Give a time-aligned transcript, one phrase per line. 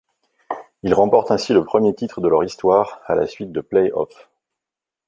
[0.81, 4.31] Ils remportent ainsi le premier titre de leur histoire à la suite de play-offs.